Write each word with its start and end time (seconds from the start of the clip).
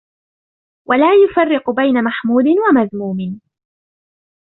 وَلَا 0.87 1.07
يُفَرِّقُ 1.23 1.69
بَيْنَ 1.69 2.03
مَحْمُودٍ 2.03 2.43
وَمَذْمُومٍ 2.69 3.39